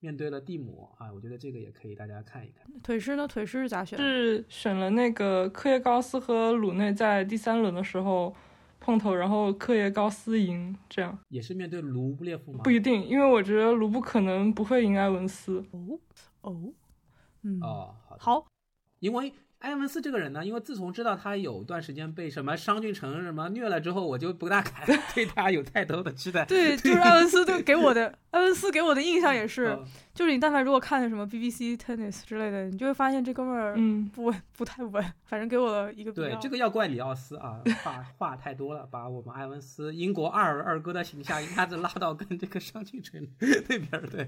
[0.00, 2.70] 面对了蒂姆啊，我觉得这个也可以大家看一看。
[2.82, 3.26] 腿师呢？
[3.26, 3.98] 腿师是咋选？
[3.98, 8.36] 是选了那个科耶高斯和鲁内在第三轮的时候
[8.80, 12.60] 碰头，然后克耶高斯赢，这样也是面对卢布列夫吗？
[12.64, 15.64] 不一定，因为我觉得卢布可能不会赢埃文斯。
[15.70, 16.00] 哦
[16.40, 16.72] 哦，
[17.42, 18.46] 嗯哦，好，
[19.00, 19.32] 因为。
[19.60, 26.46] 埃文斯这个人呢，因为自从知道他有段时间被什么商俊成什么虐了之后，我就不大敢 对他有太多的期待。
[26.46, 29.78] 对，就是埃文斯对给我的，埃文斯给我的印象也是，
[30.14, 43.20] 就是你但凡如果看什么 BBC Tennis 之类的，你就会发现这哥们儿嗯不稳不太稳，反正给我的一个对这个要怪里奥斯啊，话话太多了，把我们埃文斯英国二二哥的形象一下子拉到跟这个商俊成
[43.68, 44.26] 那边儿，对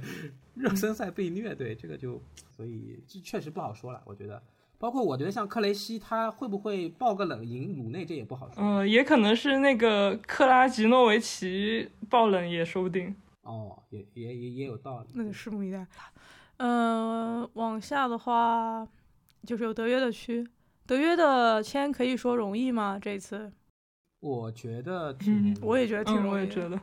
[0.54, 2.22] 热身赛被虐，对这个就
[2.54, 4.42] 所以这确实不好说了，我觉得。
[4.82, 8.60] 包括我觉得像克雷西，他会不会爆个冷赢鲁内，这也不好说。
[8.60, 13.14] 嗯，也可能是那个克拉吉诺维奇爆冷也说不定。
[13.42, 15.10] 哦，也也也也有道理。
[15.14, 15.86] 那就拭目以待。
[16.56, 18.84] 嗯，往下的话
[19.46, 20.44] 就是有德约的区，
[20.84, 22.98] 德约的签可以说容易吗？
[23.00, 23.52] 这次？
[24.18, 26.28] 我觉得挺，我也觉得挺容易。
[26.30, 26.76] 我也觉得。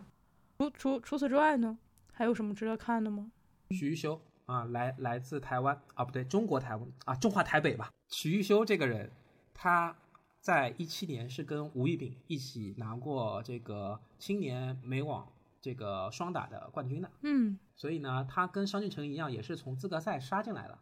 [0.57, 1.77] 除除除此之外呢，
[2.13, 3.29] 还有什么值得看的吗？
[3.71, 4.21] 徐修。
[4.49, 7.93] 啊，来来自台湾啊，不对，中国台湾啊，中华台北吧。
[8.07, 9.11] 曲玉修这个人，
[9.53, 9.95] 他
[10.41, 15.31] 在一七年是跟吴亦丙一起拿过这个青年美网
[15.61, 17.11] 这个双打的冠军的。
[17.21, 20.79] 嗯，所以呢，他跟商俊成一样，也是从资格赛杀进来的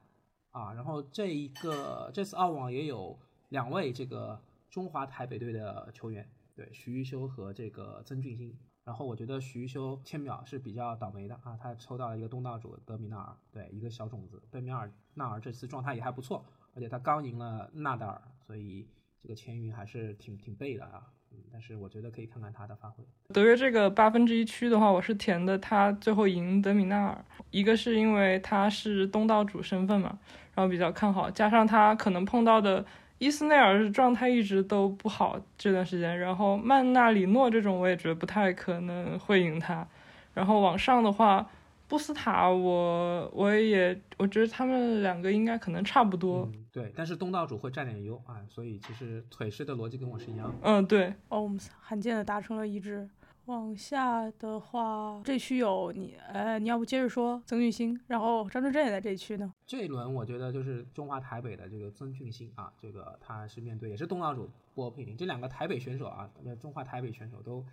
[0.52, 0.72] 啊。
[0.72, 6.26] 然后这一个这次澳网也有两位这个中华台北队的球员，
[6.56, 8.58] 对，徐玉修和这个曾俊欣。
[8.88, 14.42] 然后我觉得徐修千秒是比较倒霉的啊，他抽到了一个东道主德米纳尔，对，一个小种子。
[14.50, 18.88] 德米尔纳尔这次状态也还不错，而且他刚赢了纳达尔，所以
[19.22, 21.04] 这个签运还是挺挺背的啊。
[21.32, 23.04] 嗯，但是我觉得可以看看他的发挥。
[23.34, 30.18] 德约这个八分之一区的话，我是填的他最后赢德米纳尔，一个是因为他是东道主身份嘛，
[30.56, 32.86] 然后比较看好，加上他可能碰到的。
[33.20, 39.88] 伊斯内尔是状态一直都不好这段时间，然后曼纳里诺这种我也觉得不太可能会赢他，
[40.34, 41.50] 然后往上的话，
[41.88, 53.10] 布斯塔我我也我觉得他们两个应该可能差不多，对，但是东道主会占点优啊，所以其实腿式的逻辑跟我是一样的，嗯对，哦我们罕见的达成了一致。
[53.48, 59.54] 往下的话，这区有你，呃，你要不接着说曾俊欣，然后张真真也在这一区呢。
[59.66, 66.30] 这一轮我觉得就是中华台北的这个曾俊欣啊，这个他是面对也是东道主波佩林，这两个台北选手啊，
[66.60, 67.66] 中华台北选手都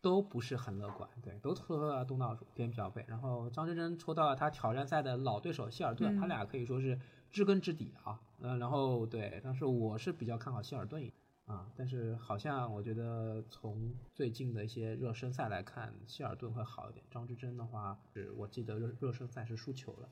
[0.00, 3.04] 都不是很乐观，对，都抽到了东道主点表背。
[3.08, 6.96] 然后张真真抽到了他挑战赛的老对手希尔顿，他俩可以说是
[7.32, 11.10] 知根知底啊，嗯，然后对，但是我是比较看好希尔顿赢。
[11.46, 17.04] 啊，但是好像我觉得从最近的一些热身赛来看，希尔顿会好一点。
[17.08, 20.08] 张之臻的话，是我记得热热身赛是输球了。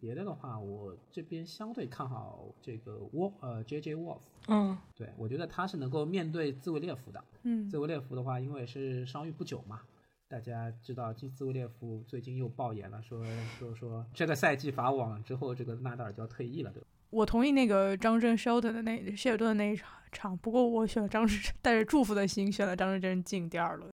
[0.00, 4.20] 别的的话，我这边相对看好这个沃呃 J J Wolf。
[4.46, 7.22] 嗯，对我觉得他是能够面对兹维列夫的。
[7.42, 9.82] 嗯，兹维列夫的话，因为是伤愈不久嘛，
[10.26, 13.22] 大家知道兹兹维列夫最近又爆言了，说
[13.58, 16.88] 说说这个赛季法网之后，这个纳达尔就要退役了，对吧？
[17.10, 23.90] 我同意那个张真 Sheldon 的那谢尔顿的那一场场，不过我选了张震带着祝福的心选了张志臻进第二轮。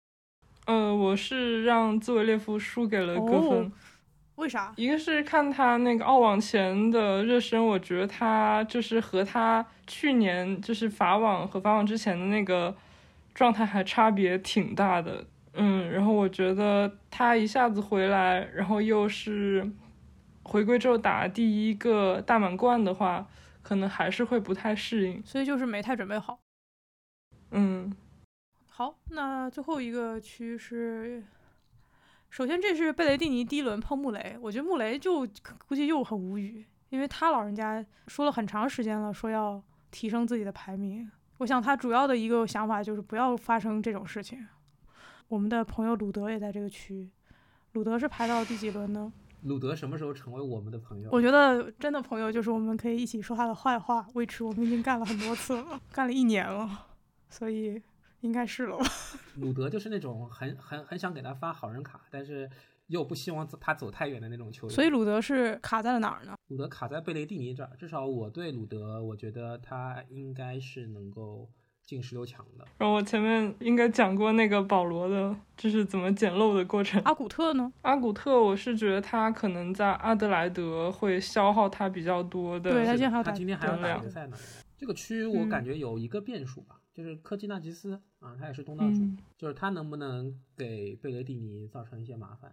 [0.66, 3.72] 呃，我是让兹维列夫输给了戈芬，
[4.36, 4.74] 为啥？
[4.76, 12.76] 一个是看他那个澳网前的热身，我觉得他就是和他去年就是法网和法网之前的那个
[13.34, 15.24] 状态还差别挺大的。
[15.53, 19.66] 嗯，然后我觉得他一下子回来，然后又是
[20.46, 23.28] 回归之后打第一个大满贯的话，
[23.62, 25.22] 可能还是会不太适应。
[25.26, 26.39] 所以就是没太准备好。
[27.52, 27.91] 嗯，
[28.68, 31.24] 好，那最后一个区是，
[32.30, 35.28] 首先这是贝雷蒂尼第一轮碰穆雷，我觉得穆雷就
[35.68, 41.10] 估计又很无语，因为他老人家说了很长时间了，说要提升自己的排名。
[41.39, 44.48] 我想他主要的一个想法就是不要发生这种事情。
[45.28, 47.10] 我们的朋友鲁德也在这个区，
[47.72, 49.12] 鲁德是排到第几轮呢？
[49.46, 51.10] 鲁德什么时候成为我们的朋友？
[51.12, 56.88] 我觉得真的朋友就是我们可以一起说他的坏话，为此我们已经干了很多次了，干了一年了，
[57.30, 57.80] 所以
[58.22, 58.86] 应该是了吧。
[59.38, 62.50] 鲁德就是那种很很很想给他发好人卡，但是
[62.88, 64.76] 又不希望他走太远的那种球员。
[64.76, 66.36] 所以鲁德是卡在了哪儿呢？
[66.48, 71.48] 鲁德卡在贝雷蒂尼这儿，至少我对鲁德，我觉得他应该是能够。
[71.86, 72.65] 进十六强的。
[72.77, 77.01] 然后我前面应该讲过那个保罗的，就是怎么捡漏的过程。
[77.03, 77.71] 阿古特呢？
[77.83, 82.71] 阿古特，我是觉得他可能在阿德莱德会消耗他比较多的。
[82.71, 83.31] 对他今天还要打
[83.99, 84.38] 决赛呢。
[84.77, 89.07] 这个区我感觉有一个变数吧，就是科基纳吉斯啊，他也是东道主，
[89.38, 92.51] 就是他能不能给贝雷蒂尼造成一些麻烦？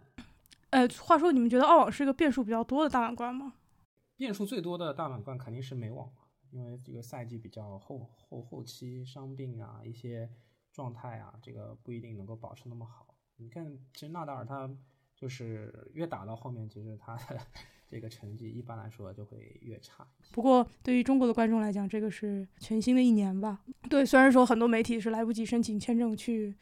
[0.69, 3.53] 呃，话说你们觉得澳网是一个变数比较多的大满贯吗？
[4.15, 6.07] 变数最多的大满贯肯定是美网。
[6.53, 10.29] 因为这个赛季比较后后后期伤病啊，一些
[10.71, 13.15] 状态啊，这个不一定能够保持那么好。
[13.37, 14.69] 你看，其实纳达尔他
[15.15, 17.39] 就是越打到后面，其实他的
[17.87, 20.07] 这个成绩一般来说就会越差。
[20.31, 23.63] 不过对于中国的观众来讲，这个是全新的一年吧？
[23.89, 26.55] 对，虽然说很多媒体是来不及申请签证去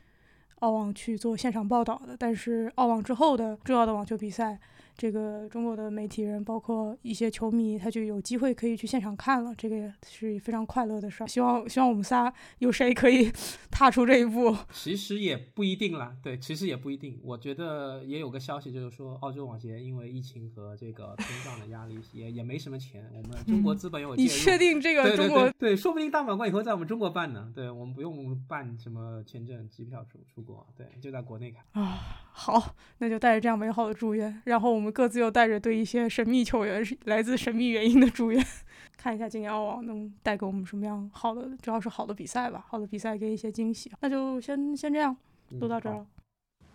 [0.60, 4.58] 澳网去做现场报道的，但是澳网之后的重要的网球比赛。
[5.02, 11.28] 这个中国的媒体人，包括一些球迷，他就有机会可以去现场看了，这个也是非常快乐的事儿。
[11.28, 13.32] 希望希望我们仨有谁可以
[13.72, 14.56] 踏出这一步。
[14.72, 17.20] 其实也不一定啦，对，其实也不一定。
[17.24, 23.04] 我觉得也有个消息，就是说澳洲网协因为疫情和这个通胀的压力，也也没什么钱。
[23.16, 25.50] 我们中国资本有你确定这个中国？
[25.58, 27.52] 对，说不定大满贯以后在我们中国办呢。
[27.56, 31.98] 对我们不用办什么签证、机票出出国，对，就在国内看啊。
[32.34, 34.91] 好，那就带着这样美好的祝愿，然后我们。
[34.92, 38.46] 各自又带着对一些神秘球员来自神秘原因的祝愿，
[38.98, 43.92] 看一下今年澳网能带给我们什么样好的，主要是好的比赛吧，好的比赛给一些惊喜。
[44.02, 45.16] 那就先先这样，
[45.60, 46.06] 录到这儿了，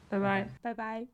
[0.09, 1.07] 拜拜，拜拜。